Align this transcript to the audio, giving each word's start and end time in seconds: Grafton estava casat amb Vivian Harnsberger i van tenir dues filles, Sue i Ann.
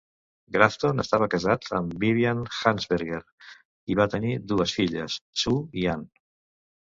Grafton 0.53 1.01
estava 1.01 1.27
casat 1.33 1.67
amb 1.79 1.91
Vivian 2.03 2.39
Harnsberger 2.61 3.21
i 3.93 3.97
van 4.01 4.11
tenir 4.15 4.33
dues 4.53 4.75
filles, 4.79 5.19
Sue 5.43 5.61
i 5.83 5.85
Ann. 5.97 6.09